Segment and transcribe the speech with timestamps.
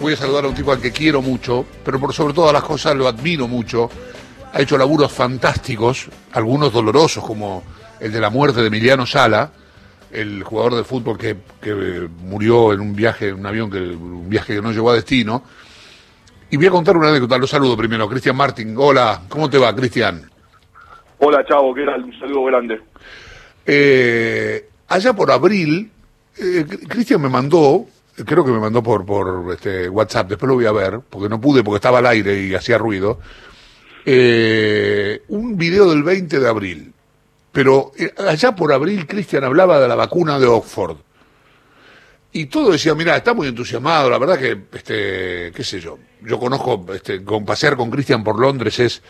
[0.00, 2.62] voy a saludar a un tipo al que quiero mucho, pero por sobre todas las
[2.62, 3.88] cosas lo admiro mucho.
[4.52, 7.62] Ha hecho laburos fantásticos, algunos dolorosos, como
[8.00, 9.50] el de la muerte de Emiliano Sala,
[10.12, 11.36] el jugador de fútbol que,
[12.22, 15.42] murió en un viaje, en un avión, que, un viaje que no llegó a destino.
[16.50, 18.08] Y voy a contar una anécdota, lo saludo primero.
[18.08, 20.30] Cristian Martín, hola, ¿cómo te va, Cristian?
[21.18, 22.04] Hola, Chavo, ¿qué tal?
[22.04, 22.80] Un saludo grande.
[23.66, 25.90] Eh, allá por abril,
[26.38, 27.86] eh, Cristian me mandó
[28.24, 31.40] creo que me mandó por, por este WhatsApp, después lo voy a ver, porque no
[31.40, 33.18] pude, porque estaba al aire y hacía ruido,
[34.04, 36.92] eh, un video del 20 de abril.
[37.50, 40.96] Pero eh, allá por abril Cristian hablaba de la vacuna de Oxford.
[42.32, 46.38] Y todo decía, mira, está muy entusiasmado, la verdad que, este, qué sé yo, yo
[46.38, 49.02] conozco, este, con pasear con Cristian por Londres es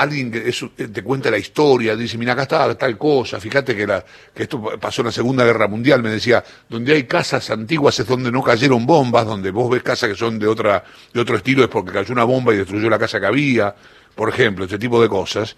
[0.00, 3.86] alguien que eh, te cuenta la historia, dice, mira, acá está tal cosa, fíjate que,
[4.34, 8.32] esto pasó en la Segunda Guerra Mundial, me decía, donde hay casas antiguas es donde
[8.32, 10.82] no cayeron bombas, donde vos ves casas que son de, otra,
[11.12, 13.74] de otro estilo es porque cayó una bomba y destruyó la casa que había,
[14.14, 15.56] por ejemplo, este tipo de cosas.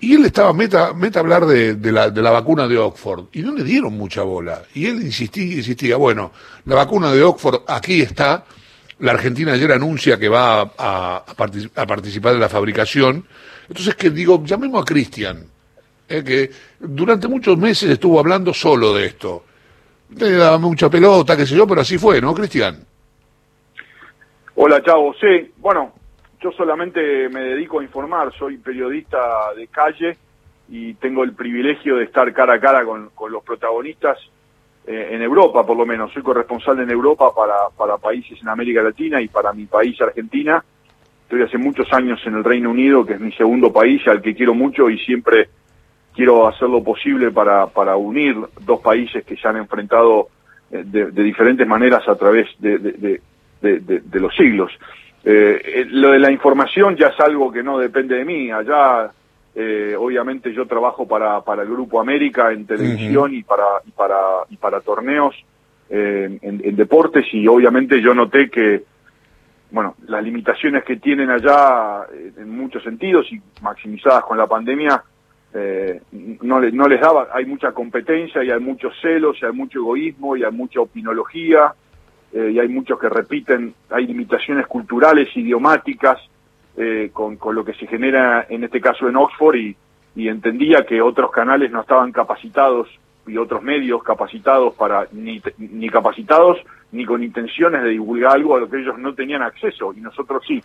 [0.00, 3.26] Y él estaba meta, meta a hablar de, de, la, de la vacuna de Oxford,
[3.32, 4.62] y no le dieron mucha bola.
[4.74, 6.32] Y él insistía, insistía, bueno,
[6.64, 8.44] la vacuna de Oxford aquí está,
[8.98, 13.26] la Argentina ayer anuncia que va a, a participar en la fabricación,
[13.68, 15.44] entonces, que digo, llamemos a Cristian,
[16.08, 19.44] eh, que durante muchos meses estuvo hablando solo de esto.
[20.16, 22.84] Le daba mucha pelota, qué sé yo, pero así fue, ¿no, Cristian?
[24.54, 25.14] Hola, Chavo.
[25.14, 25.94] Sí, bueno,
[26.40, 30.16] yo solamente me dedico a informar, soy periodista de calle
[30.68, 34.18] y tengo el privilegio de estar cara a cara con, los protagonistas
[34.86, 36.12] eh, en Europa, por lo menos.
[36.12, 40.62] Soy corresponsal en Europa para, para países en América Latina y para mi país, Argentina
[41.32, 44.34] Estoy hace muchos años en el Reino Unido, que es mi segundo país, al que
[44.34, 45.48] quiero mucho y siempre
[46.14, 50.28] quiero hacer lo posible para, para unir dos países que se han enfrentado
[50.70, 52.78] eh, de, diferentes maneras a través de,
[53.62, 54.72] de, los siglos.
[55.24, 58.50] Eh, eh, lo de la información ya es algo que no depende de mí.
[58.50, 59.10] Allá,
[59.96, 64.18] obviamente, yo trabajo para, para el Grupo América en televisión y, para, y, para,
[64.50, 65.34] y para torneos
[65.88, 68.91] en deportes y obviamente yo noté que
[69.72, 75.02] bueno, las limitaciones que tienen allá eh, en muchos sentidos y maximizadas con la pandemia,
[75.54, 76.00] eh,
[76.42, 80.36] no, no les daba, hay mucha competencia y hay muchos celos y hay mucho egoísmo
[80.36, 81.74] y hay mucha opinología
[82.32, 86.18] eh, y hay muchos que repiten, hay limitaciones culturales, idiomáticas,
[87.12, 89.76] con, con, lo que se genera en este caso en Oxford y,
[90.16, 92.88] y entendía que otros canales no estaban capacitados
[93.26, 96.56] y otros medios capacitados para, ni, ni capacitados
[96.92, 100.42] ni con intenciones de divulgar algo a lo que ellos no tenían acceso y nosotros
[100.46, 100.62] sí.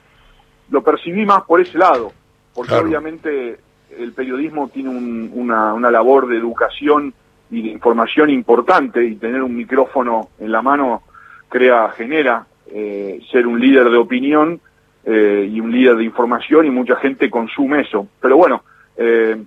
[0.70, 2.12] Lo percibí más por ese lado,
[2.54, 3.58] porque obviamente
[3.98, 7.14] el periodismo tiene una, una labor de educación
[7.50, 11.04] y de información importante y tener un micrófono en la mano
[11.48, 14.60] crea, genera eh, ser un líder de opinión
[15.06, 18.08] eh, y un líder de información y mucha gente consume eso.
[18.20, 18.64] Pero bueno,
[18.98, 19.42] eh,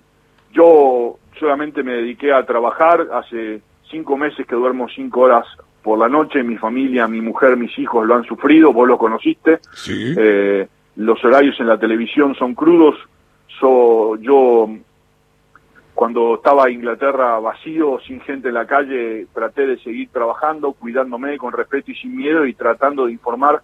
[0.51, 5.45] yo solamente me dediqué a trabajar, hace cinco meses que duermo cinco horas
[5.81, 9.59] por la noche, mi familia, mi mujer, mis hijos lo han sufrido, vos lo conociste.
[9.89, 12.95] Eh, los horarios en la televisión son crudos.
[13.59, 14.69] So, yo,
[15.93, 21.53] cuando estaba Inglaterra vacío, sin gente en la calle, traté de seguir trabajando, cuidándome con
[21.53, 23.61] respeto y sin miedo y tratando de informar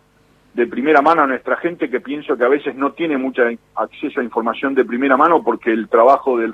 [0.53, 3.43] de primera mano a nuestra gente que pienso que a veces no tiene mucho
[3.75, 6.53] acceso a información de primera mano porque el trabajo del,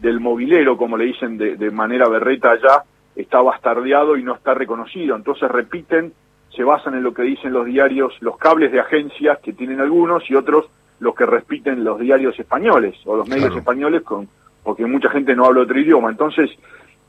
[0.00, 2.82] del movilero, como le dicen de, de manera berreta allá,
[3.16, 5.16] está bastardeado y no está reconocido.
[5.16, 6.12] Entonces repiten,
[6.54, 10.28] se basan en lo que dicen los diarios, los cables de agencias que tienen algunos
[10.30, 10.66] y otros
[11.00, 14.28] los que repiten los diarios españoles o los medios españoles con
[14.62, 16.10] porque mucha gente no habla otro idioma.
[16.10, 16.50] Entonces,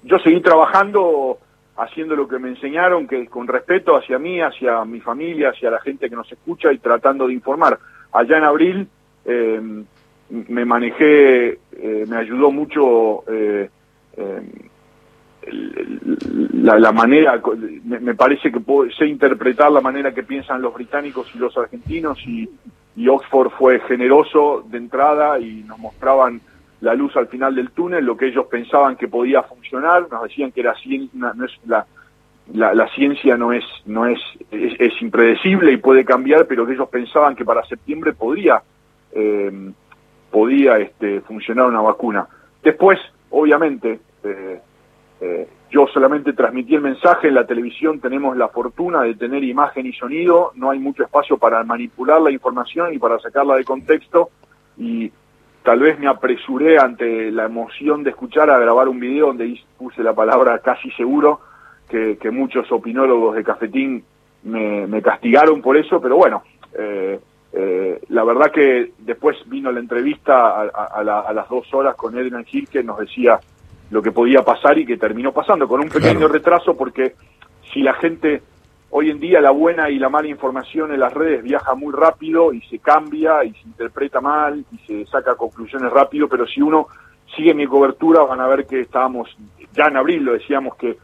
[0.03, 1.39] yo seguí trabajando
[1.77, 5.79] haciendo lo que me enseñaron, que con respeto hacia mí, hacia mi familia, hacia la
[5.79, 7.79] gente que nos escucha y tratando de informar.
[8.11, 8.87] Allá en abril
[9.25, 9.61] eh,
[10.29, 13.69] me manejé, eh, me ayudó mucho eh,
[15.51, 17.41] la, manera,
[17.83, 18.59] me, parece que
[18.97, 22.49] sé interpretar la manera que piensan los británicos y los argentinos y,
[23.07, 26.39] Oxford fue generoso de entrada y nos mostraban
[26.79, 30.51] la luz al final del túnel, lo que ellos pensaban que podía funcionar, nos decían
[30.53, 30.73] que la,
[31.13, 31.85] no es, la,
[32.53, 37.35] la, ciencia no, es, no es, es, impredecible y puede cambiar, pero que ellos pensaban
[37.35, 38.61] que para septiembre podría,
[39.11, 39.71] eh,
[40.31, 42.27] podía este, funcionar una vacuna.
[42.63, 42.97] Después,
[43.29, 44.59] obviamente, eh,
[45.21, 49.85] eh, yo solamente transmití el mensaje, en la televisión tenemos la fortuna de tener imagen
[49.85, 54.29] y sonido, no hay mucho espacio para manipular la información y para sacarla de contexto
[54.77, 55.11] y
[55.63, 60.03] tal vez me apresuré ante la emoción de escuchar a grabar un video donde puse
[60.03, 61.41] la palabra casi seguro,
[61.89, 64.03] que, muchos opinólogos de cafetín
[64.43, 66.43] me, castigaron por eso, pero bueno,
[66.77, 67.19] eh,
[67.53, 72.67] eh, la verdad que después vino la entrevista a, las dos horas con Edwin Gil
[72.67, 73.39] que nos decía
[73.91, 77.15] lo que podía pasar y que terminó pasando, con un pequeño retraso porque
[77.73, 78.41] si la gente,
[78.89, 82.53] hoy en día la buena y la mala información en las redes viaja muy rápido
[82.53, 86.87] y se cambia y se interpreta mal y se saca conclusiones rápido, pero si uno
[87.35, 89.35] sigue mi cobertura van a ver que estábamos,
[89.73, 90.97] ya en abril lo decíamos que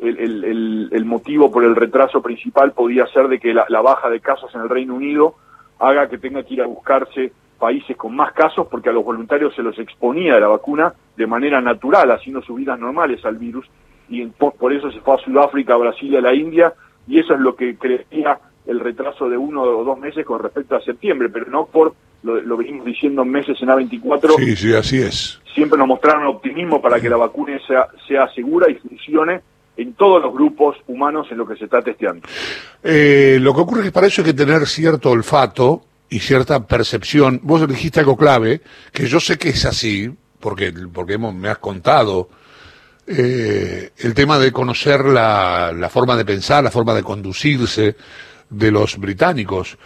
[0.00, 4.20] el, el, motivo por el retraso principal podía ser de que la, la baja de
[4.20, 5.34] casos en el Reino Unido
[5.80, 9.54] haga que tenga que ir a buscarse países con más casos porque a los voluntarios
[9.54, 13.66] se los exponía la vacuna de manera natural, haciendo sus vidas normales al virus
[14.08, 16.72] y por, eso se fue a Sudáfrica, a Brasil y a la India,
[17.06, 20.76] y eso es lo que creía el retraso de uno o dos meses con respecto
[20.76, 24.36] a septiembre, pero no por, lo, venimos diciendo meses en A24.
[24.36, 25.40] Sí, sí, así es.
[25.54, 29.40] Siempre nos mostraron optimismo para que la vacuna sea, sea segura y funcione
[29.76, 32.26] en todos los grupos humanos en lo que se está testeando.
[32.82, 36.66] Eh, lo que ocurre es que para eso hay que tener cierto olfato y cierta
[36.66, 37.40] percepción.
[37.42, 38.62] Vos dijiste algo clave,
[38.92, 40.10] que yo sé que es así,
[40.40, 42.28] porque, porque hemos, me has contado
[43.06, 47.96] eh, el tema de conocer la, la, forma de pensar, la forma de conducirse
[48.50, 49.78] de los británicos.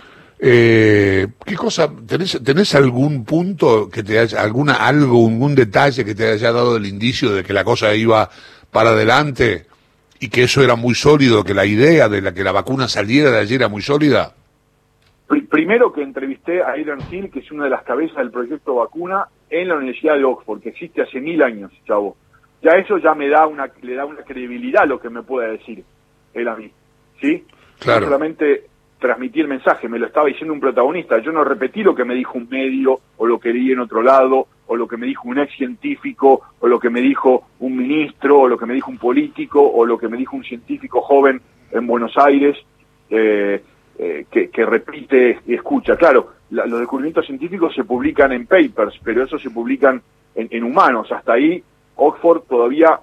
[0.45, 6.17] Eh, ¿Qué cosa, tenés, tenés algún punto que te haya, alguna, algo, algún detalle que
[6.17, 8.29] te haya dado el indicio de que la cosa iba
[8.73, 9.67] para adelante
[10.19, 13.31] y que eso era muy sólido, que la idea de la que la vacuna saliera
[13.31, 14.35] de allí era muy sólida?
[15.41, 19.27] Primero que entrevisté a Adrian Hill, que es una de las cabezas del proyecto vacuna,
[19.49, 22.17] en la Universidad de Oxford, que existe hace mil años, chavo
[22.63, 25.49] ya eso ya me da una, le da una credibilidad a lo que me pueda
[25.49, 25.85] decir
[26.33, 26.71] él a mí,
[27.21, 27.45] ¿sí?
[27.81, 28.07] Claro.
[28.07, 28.67] solamente
[29.01, 32.15] transmití el mensaje, me lo estaba diciendo un protagonista, yo no repetí lo que me
[32.15, 35.29] dijo un medio, o lo que leí en otro lado, o lo que me dijo
[35.29, 38.93] un ex científico, o lo que me dijo un ministro, o lo que me dijo
[38.93, 41.41] un político, o lo que me dijo un científico joven
[41.73, 42.57] en Buenos Aires,
[43.11, 43.61] eh,
[43.99, 45.97] eh, que, repite y escucha.
[45.97, 50.03] Claro, los descubrimientos científicos se publican en papers, pero eso se publican
[50.35, 51.11] en, en humanos.
[51.13, 51.63] Hasta ahí
[51.97, 53.01] Oxford todavía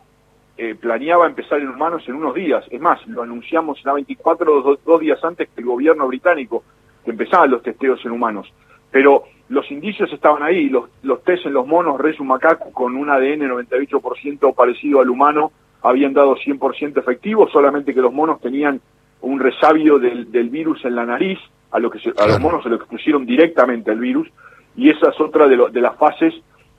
[0.62, 2.66] eh, planeaba empezar en humanos en unos días.
[2.70, 6.66] Es más, lo anunciamos en la 24, dos, días antes que el gobierno británico,
[7.06, 8.52] que empezaban los testeos en humanos.
[8.92, 13.10] Pero los indicios estaban ahí, los, los test en los monos, res macaco, con un
[13.10, 18.82] ADN 98% parecido al humano, habían dado 100% efectivo, solamente que los monos tenían
[19.22, 21.40] un resabio del, virus en la nariz,
[21.72, 24.28] a, lo que a los monos se lo expusieron directamente el virus,
[24.76, 26.34] y esa es otra de, de las fases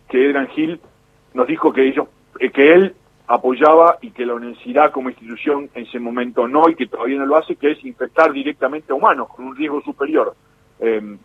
[0.09, 0.81] que Edran Hill
[1.35, 2.09] nos dijo que ellos,
[2.39, 2.95] eh, que él
[3.27, 7.27] apoyaba y que la universidad como institución en ese momento no y que todavía no
[7.27, 10.35] lo hace, que es infectar directamente a humanos con un riesgo superior.
[10.81, 11.17] Em,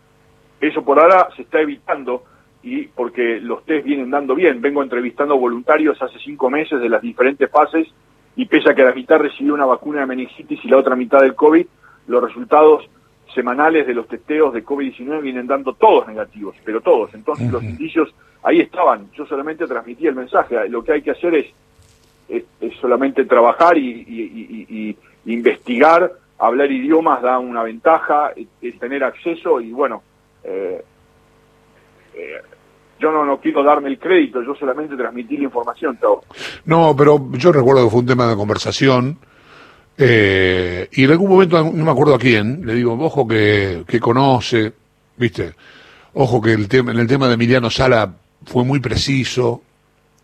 [0.60, 2.22] eso por ahora se está evitando
[2.62, 4.60] y porque los test vienen dando bien.
[4.60, 7.88] Vengo entrevistando voluntarios hace cinco meses de las diferentes fases
[8.36, 11.20] y pese a que la mitad recibió una vacuna de meningitis y la otra mitad
[11.20, 11.66] del COVID,
[12.06, 12.88] los resultados
[13.34, 17.12] semanales de los testeos de COVID-19 vienen dando todos negativos, pero todos.
[17.14, 21.34] Entonces los indicios ahí estaban, yo solamente transmití el mensaje, lo que hay que hacer
[21.34, 21.46] es,
[22.28, 22.44] es,
[22.80, 30.02] solamente trabajar y, investigar, hablar idiomas da una ventaja, es, tener acceso y bueno,
[30.44, 30.84] eh,
[32.14, 32.42] eh,
[32.98, 35.98] yo no, no quiero darme el crédito, yo solamente transmití la información.
[36.64, 39.18] No, pero yo recuerdo que fue un tema de conversación.
[39.98, 43.98] Eh, y en algún momento, no me acuerdo a quién, le digo, ojo que, que
[43.98, 44.72] conoce,
[45.16, 45.54] viste,
[46.14, 49.62] ojo que el tema, en el tema de Emiliano Sala fue muy preciso,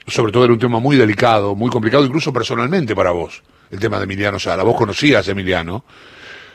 [0.06, 3.98] sobre todo era un tema muy delicado, muy complicado, incluso personalmente para vos, el tema
[3.98, 4.62] de Emiliano Sala.
[4.62, 5.84] Vos conocías a Emiliano.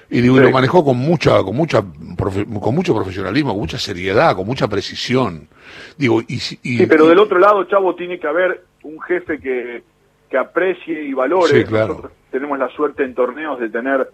[0.09, 4.45] Y digo, lo manejó con mucha, con mucha, con mucho profesionalismo, con mucha seriedad, con
[4.45, 5.49] mucha precisión.
[5.97, 9.83] Digo, y, sí, pero del otro lado, Chavo, tiene que haber un jefe que,
[10.29, 11.63] que aprecie y valore.
[11.63, 14.09] Nosotros tenemos la suerte en torneos de tener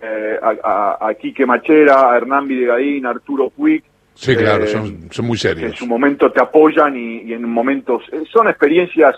[0.00, 3.82] eh, a, a, a, Quique Machera, a Hernán Videgaín, a Arturo Puig,
[4.20, 5.72] Sí, claro, son, son muy serios.
[5.72, 8.02] En su momento te apoyan y, en momentos...
[8.12, 9.16] Eh, son experiencias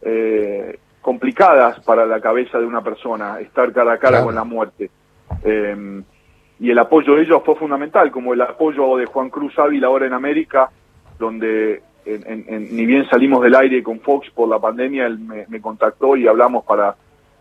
[0.00, 4.90] eh, complicadas para la cabeza de una persona, estar cara a cara con la muerte.
[5.44, 6.02] Eh,
[6.60, 10.06] y el apoyo de ellos fue fundamental, como el apoyo de Juan Cruz Ávila ahora
[10.06, 10.70] en América,
[11.22, 16.26] donde ni bien salimos del aire con Fox por la pandemia, él me, contactó y
[16.26, 16.94] hablamos para,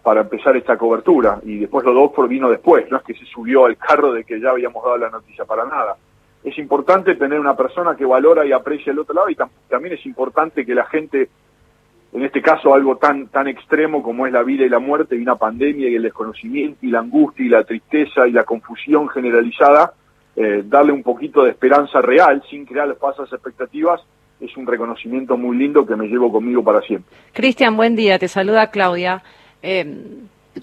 [0.03, 1.39] para empezar esta cobertura.
[1.43, 4.23] Y después lo de Oxford vino después, no es que se subió al carro de
[4.23, 5.97] que ya habíamos dado la noticia para nada
[6.43, 9.35] es importante tener una persona que valora y aprecia el otro lado y
[9.69, 11.29] también es importante que la gente,
[12.13, 15.21] en este caso algo tan, tan extremo como es la vida y la muerte y
[15.21, 19.93] una pandemia y el desconocimiento y la angustia y la tristeza y la confusión generalizada,
[20.35, 24.01] eh, darle un poquito de esperanza real sin crear falsas expectativas
[24.39, 27.15] es un reconocimiento muy lindo que me llevo conmigo para siempre.
[27.33, 29.23] Cristian, buen día, te saluda Claudia.
[29.61, 29.85] Eh,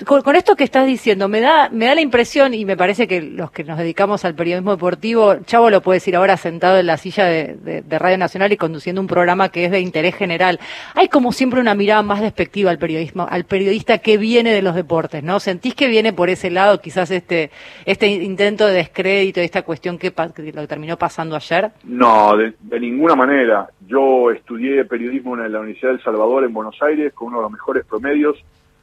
[0.05, 3.23] con, esto que estás diciendo, me da, me da la impresión, y me parece que
[3.23, 6.99] los que nos dedicamos al periodismo deportivo, Chavo lo puede decir ahora sentado en la
[6.99, 10.61] silla de, Radio Nacional y conduciendo un programa que es de interés general.
[10.95, 14.75] Hay como siempre una mirada más despectiva al periodismo, al periodista que viene de los
[14.75, 15.41] deportes, ¿no?
[15.41, 17.51] ¿Sentís que viene por ese lado quizás este,
[17.87, 20.13] este intento de descrédito, esta cuestión que,
[20.53, 21.71] lo terminó pasando ayer?
[21.85, 23.69] No, de, de ninguna manera.
[23.87, 27.53] Yo estudié periodismo en la Universidad del Salvador en Buenos Aires con uno de los
[27.53, 28.37] mejores promedios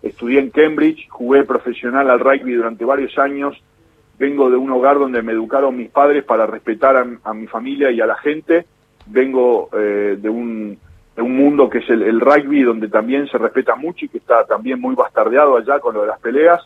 [0.06, 3.62] estudié en Cambridge, jugué profesional al rugby durante varios años,
[4.20, 8.00] vengo de un hogar donde me educaron mis padres para respetar a, mi familia y
[8.00, 8.66] a la gente,
[9.08, 10.78] vengo eh, de, un,
[11.16, 14.46] de un mundo que es el, rugby donde también se respeta mucho y que está
[14.46, 16.62] también muy bastardeado allá con lo de las peleas,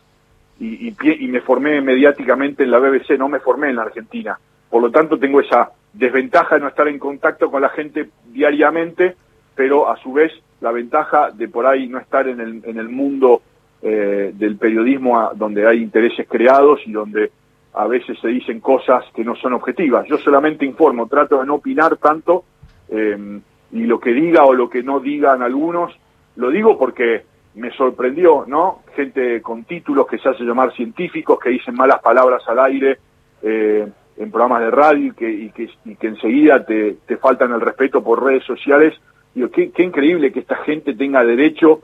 [0.62, 4.38] y, y me formé mediáticamente en la BBC, no me formé en la Argentina.
[4.68, 9.16] Por lo tanto, tengo esa desventaja de no estar en contacto con la gente diariamente,
[9.54, 10.30] pero a su vez
[10.60, 13.42] la ventaja de por ahí no estar en el, en el mundo
[13.82, 17.30] eh, del periodismo donde hay intereses creados y donde
[17.72, 20.06] a veces se dicen cosas que no son objetivas.
[20.06, 22.44] Yo solamente informo, trato de no opinar tanto
[22.88, 23.40] eh,
[23.72, 25.96] y lo que diga o lo que no digan algunos,
[26.36, 27.24] lo digo porque
[27.54, 28.82] me sorprendió, ¿no?
[28.94, 32.98] Gente con títulos que se hace llamar científicos, que dicen malas palabras al aire
[33.42, 37.52] eh, en programas de radio y que, y que, y que enseguida te, te faltan
[37.52, 38.94] el respeto por redes sociales
[39.34, 41.80] Digo, qué, increíble que esta gente tenga derecho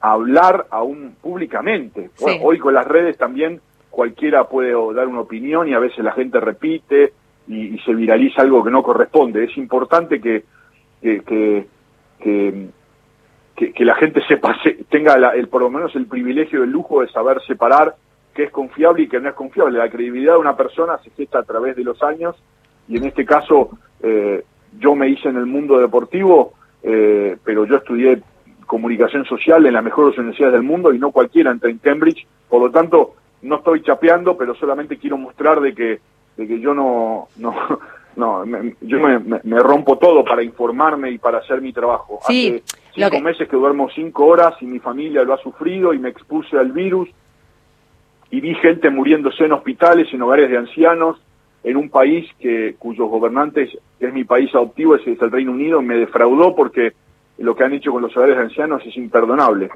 [0.00, 2.10] a hablar aún públicamente.
[2.42, 6.40] hoy con las redes también cualquiera puede dar una opinión y a veces la gente
[6.40, 7.12] repite
[7.48, 9.44] y, se viraliza algo que no corresponde.
[9.44, 10.44] Es importante que,
[11.00, 11.64] que,
[13.56, 14.56] que, la gente sepa,
[14.88, 17.96] tenga el, por lo menos el privilegio, el lujo de saber separar
[18.34, 19.78] qué es confiable y qué no es confiable.
[19.78, 22.36] La credibilidad de una persona se gesta a través de los años
[22.88, 23.70] y en este caso
[24.02, 24.44] eh,
[24.78, 28.22] yo me hice en el mundo deportivo eh, pero yo estudié
[28.66, 32.62] comunicación social en las mejores universidades del mundo y no cualquiera entra en Cambridge, por
[32.62, 36.00] lo tanto no estoy chapeando, pero solamente quiero mostrar de que,
[36.36, 37.54] de que yo no, no,
[38.16, 42.20] no me, yo me, rompo todo para informarme y para hacer mi trabajo.
[42.26, 45.98] Sí, Hace cinco meses que duermo cinco horas y mi familia lo ha sufrido y
[45.98, 47.08] me expuse al virus
[48.30, 51.20] y vi gente muriéndose en hospitales, en hogares de ancianos,
[51.62, 55.96] en un país que cuyos gobernantes es mi país adoptivo, es, el Reino Unido, me
[55.96, 56.92] defraudó porque
[57.38, 59.70] lo que han hecho con los hogares de ancianos es imperdonable.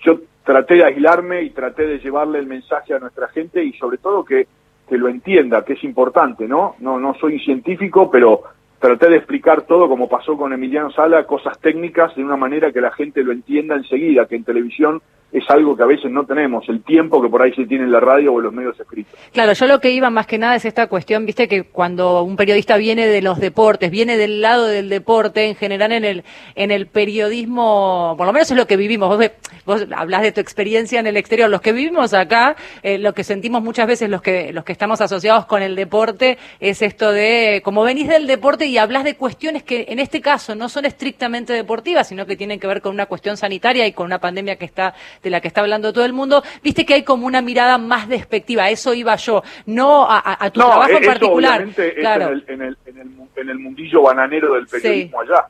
[0.00, 3.98] Yo traté de aislarme y traté de llevarle el mensaje a nuestra gente y sobre
[3.98, 4.46] todo que,
[4.88, 6.76] que lo entienda, que es importante, ¿no?
[6.78, 8.42] No, no soy científico, pero
[8.78, 12.80] traté de explicar todo como pasó con Emiliano Sala, cosas técnicas de una manera que
[12.80, 16.66] la gente lo entienda enseguida, que en televisión es algo que a veces no tenemos,
[16.68, 19.12] el tiempo que por ahí se tiene en la radio o en los medios escritos.
[19.32, 22.36] Claro, yo lo que iba más que nada es esta cuestión, viste que cuando un
[22.36, 26.70] periodista viene de los deportes, viene del lado del deporte, en general en el, en
[26.70, 29.30] el periodismo, por lo menos es lo que vivimos, vos,
[29.66, 33.22] vos hablas de tu experiencia en el exterior, los que vivimos acá, eh, lo que
[33.22, 37.60] sentimos muchas veces los que, los que estamos asociados con el deporte, es esto de,
[37.62, 41.52] como venís del deporte y hablas de cuestiones que en este caso no son estrictamente
[41.52, 44.64] deportivas, sino que tienen que ver con una cuestión sanitaria y con una pandemia que
[44.64, 47.78] está de la que está hablando todo el mundo, viste que hay como una mirada
[47.78, 51.66] más despectiva, eso iba yo, no a, tu trabajo en particular.
[51.98, 52.40] Claro.
[52.46, 55.46] en, el, en, el, mundillo bananero del periodismo allá.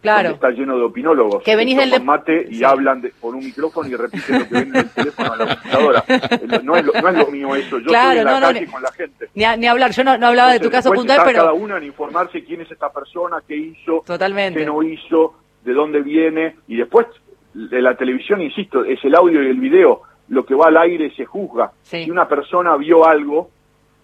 [0.00, 0.30] Claro.
[0.30, 1.42] Está lleno de opinólogos.
[1.42, 4.76] Que venís del mate y hablan por un micrófono y repiten lo que ven en
[4.76, 6.04] el teléfono a la computadora.
[6.62, 7.78] No es lo, no es lo mío eso.
[7.78, 9.28] Yo estoy en la calle con la gente.
[9.34, 9.90] Ni, ni hablar.
[9.90, 11.38] Yo no, no hablaba de tu caso puntual, pero.
[11.38, 14.60] cada uno en informarse quién es esta persona, qué hizo, Totalmente.
[14.60, 15.34] qué no hizo,
[15.64, 16.56] de dónde viene.
[16.68, 17.06] Y después,
[17.54, 20.02] de la televisión, insisto, es el audio y el video.
[20.28, 21.72] Lo que va al aire se juzga.
[21.82, 23.50] Si una persona vio algo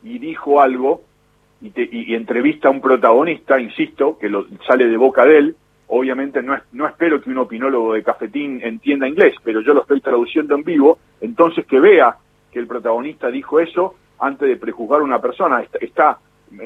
[0.02, 1.02] y dijo algo
[1.62, 5.56] y, y, entrevista a un protagonista, insisto, que lo, sale de boca de él,
[5.88, 9.82] obviamente no, es, no espero que un opinólogo de cafetín entienda inglés, pero yo lo
[9.82, 12.16] estoy traduciendo en vivo, entonces que vea
[12.52, 15.64] que el protagonista dijo eso antes de prejuzgar a una persona.
[15.80, 16.18] Está,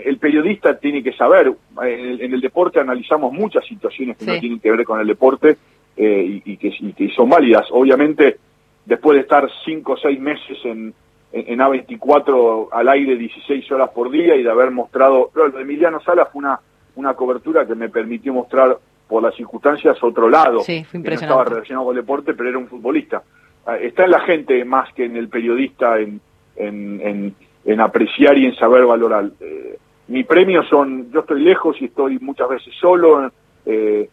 [0.04, 4.70] el periodista tiene que saber, en el, deporte analizamos muchas situaciones que no tienen que
[4.70, 5.58] ver con el deporte
[6.02, 7.66] eh, y, que, y, que, son válidas.
[7.72, 8.38] Obviamente,
[8.86, 10.94] después de estar cinco o seis meses en,
[11.30, 16.00] en, A24 al aire 16 horas por día y de haber mostrado, lo de Emiliano
[16.00, 16.58] Sala fue una,
[16.96, 20.60] una cobertura que me permitió mostrar por las circunstancias otro lado.
[20.60, 23.22] Sí, fue que no estaba relacionado con el deporte, pero era un futbolista.
[23.66, 26.18] Ah, está en la gente más que en el periodista en,
[26.56, 27.34] en,
[27.66, 29.28] en, apreciar y en saber valorar.
[29.38, 29.76] Eh,
[30.08, 33.30] mi premio son, yo estoy lejos y estoy muchas veces solo
[33.66, 34.08] eh,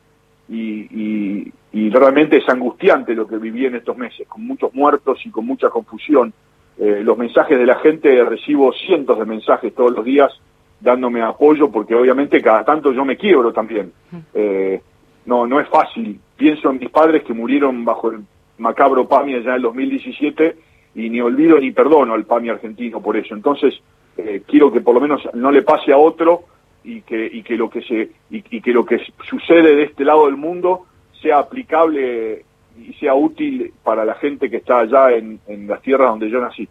[0.49, 5.29] y, y, realmente es angustiante lo que viví en estos meses, con muchos muertos y
[5.29, 6.33] con mucha confusión.
[6.77, 10.31] Eh, los mensajes de la gente, recibo cientos de mensajes todos los días
[10.79, 13.91] dándome apoyo porque obviamente cada tanto yo me quiebro también.
[14.33, 14.81] Eh,
[15.25, 16.19] no, no es fácil.
[16.35, 18.19] Pienso en mis padres que murieron bajo el
[18.57, 20.57] macabro PAMI allá en el 2017
[20.95, 23.33] y ni olvido ni perdono al PAMI argentino por eso.
[23.33, 23.73] Entonces,
[24.17, 26.45] eh, quiero que por lo menos no le pase a otro
[26.88, 28.98] y que, y que lo que se y, que lo que
[29.29, 30.86] sucede de este lado del mundo
[31.22, 32.46] sea aplicable
[32.79, 36.39] y sea útil para la gente que está allá en, en las tierras donde yo
[36.39, 36.67] nací.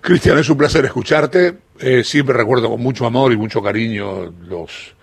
[0.00, 1.58] Cristian, es un placer escucharte.
[1.80, 4.94] Eh, siempre recuerdo con mucho amor y mucho cariño los,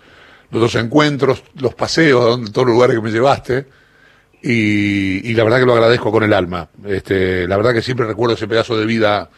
[0.49, 3.67] los dos encuentros, los paseos, todos los lugares que me llevaste.
[4.41, 6.69] Y, y, la verdad que lo agradezco con el alma.
[6.87, 9.29] Este, la verdad que siempre recuerdo ese pedazo de vida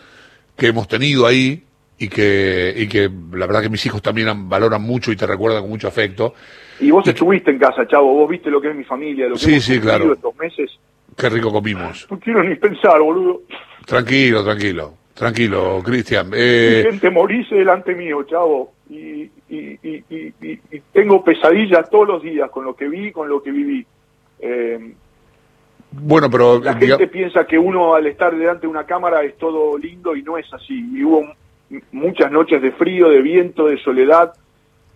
[0.56, 1.66] que hemos tenido ahí
[2.00, 5.62] y que, y que la verdad que mis hijos también valoran mucho y te recuerdan
[5.62, 6.34] con mucho afecto.
[6.80, 9.39] Y vos estuviste en casa, chavo, vos viste lo que es mi familia, lo que
[9.39, 10.13] sí, hemos sí, claro.
[10.13, 10.80] estos meses.
[11.16, 12.08] Qué rico comimos.
[12.12, 13.42] No quiero ni pensar, boludo.
[13.86, 16.30] Tranquilo, tranquilo, tranquilo, Cristian.
[16.36, 16.86] Eh...
[16.88, 22.63] gente morís delante mío, chavo, y, y, y, y, tengo pesadillas todos los días con
[22.63, 23.86] lo que vi, con lo que viví.
[24.39, 24.94] Eh,
[25.92, 29.77] bueno, pero la gente piensa que uno al estar delante de una cámara es todo
[29.77, 30.86] lindo y no es así.
[30.94, 31.25] Y hubo
[31.91, 34.33] muchas noches de frío, de viento, de soledad,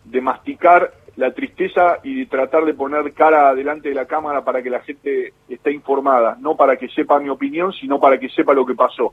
[0.06, 4.62] de masticar la tristeza y de tratar de poner cara delante de la cámara para
[4.64, 8.54] que la gente esté informada, no para que sepa mi opinión, sino para que sepa
[8.54, 9.12] lo que pasó.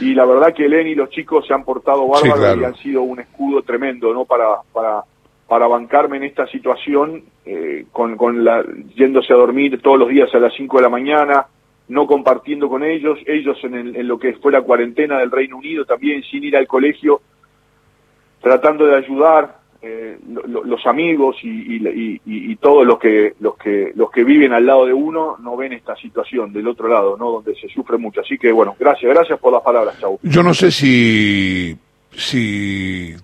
[0.00, 3.02] Y la verdad que Eleni y los chicos se han portado bárbaros y han sido
[3.02, 4.24] un escudo tremendo, ¿no?
[4.24, 5.02] Para, para,
[5.46, 8.64] para bancarme en esta situación, eh, con, con la,
[8.94, 11.46] yéndose a dormir todos los días a las 5 de la mañana,
[11.88, 15.84] no compartiendo con ellos, ellos en, en, lo que fue la cuarentena del Reino Unido
[15.84, 17.20] también sin ir al colegio,
[18.40, 21.80] tratando de ayudar eh, lo, los amigos y,
[22.26, 25.72] y, todos los que los que los que viven al lado de uno no ven
[25.72, 28.20] esta situación del otro lado, no donde se sufre mucho.
[28.20, 30.18] Así que bueno, gracias, gracias por las palabras, chau.
[30.22, 31.76] Yo no sé si
[32.10, 33.14] si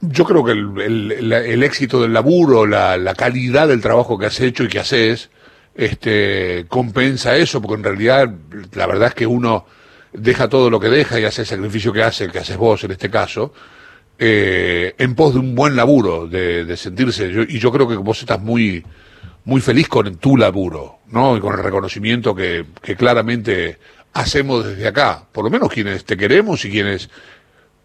[0.00, 4.26] yo creo que el, el, el éxito del laburo, la, la calidad del trabajo que
[4.26, 5.30] has hecho y que haces,
[5.78, 8.28] este, compensa eso, porque en realidad
[8.72, 9.64] la verdad es que uno
[10.12, 12.82] deja todo lo que deja y hace el sacrificio que hace, el que haces vos
[12.82, 13.54] en este caso,
[14.18, 18.18] eh, en pos de un buen laburo, de, sentirse, yo, y yo creo que vos
[18.18, 18.84] estás muy,
[19.44, 21.36] muy feliz con tu laburo, ¿no?
[21.36, 23.78] Y con el reconocimiento que, que claramente
[24.14, 27.08] hacemos desde acá, por lo menos quienes te queremos y quienes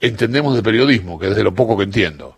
[0.01, 2.37] entendemos de periodismo, que desde lo poco que entiendo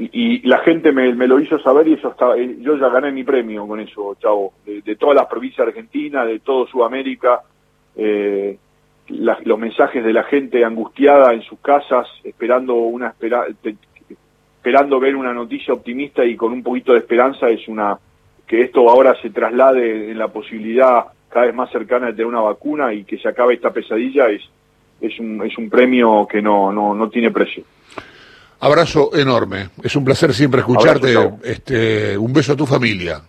[0.00, 3.10] y, la gente me, me, lo hizo saber y eso estaba, eh, yo ya gané
[3.10, 7.42] mi premio con eso, chavo, de, todas las provincias argentinas, de todo Sudamérica,
[7.96, 8.56] eh,
[9.08, 13.46] los mensajes de la gente angustiada en sus casas, esperando una espera,
[14.56, 17.98] esperando ver una noticia optimista y con un poquito de esperanza es una
[18.46, 22.40] que esto ahora se traslade en la posibilidad cada vez más cercana de tener una
[22.40, 24.42] vacuna y que se acabe esta pesadilla es
[25.00, 27.64] es un, es un premio que no, no, no tiene precio.
[28.60, 29.70] Abrazo enorme.
[29.82, 31.14] Es un placer siempre escucharte.
[31.44, 33.20] este, un beso a tu familia.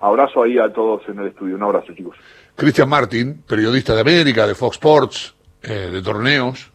[0.00, 1.56] Abrazo ahí a todos en el estudio.
[1.56, 2.16] Un abrazo, chicos.
[2.54, 6.70] Cristian Martín, periodista de América, de Fox Sports, eh, de torneos,